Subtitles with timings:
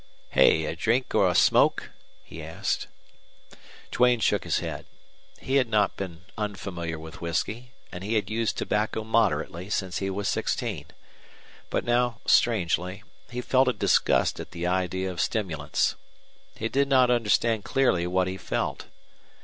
[0.29, 1.91] "Hey a drink or a smoke?"
[2.23, 2.87] he asked.
[3.91, 4.87] Duane shook his head.
[5.39, 10.09] He had not been unfamiliar with whisky, and he had used tobacco moderately since he
[10.09, 10.87] was sixteen.
[11.69, 15.93] But now, strangely, he felt a disgust at the idea of stimulants.
[16.55, 18.85] He did not understand clearly what he felt.